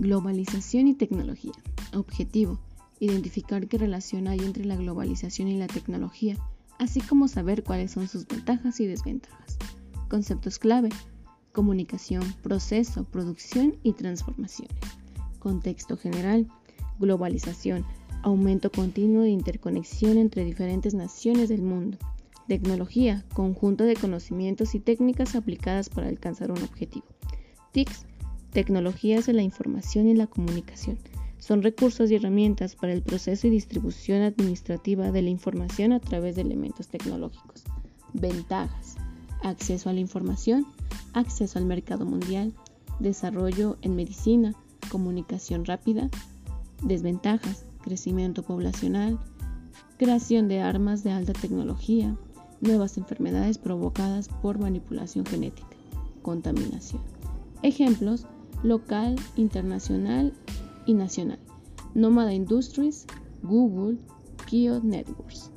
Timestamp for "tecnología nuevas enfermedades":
51.32-53.56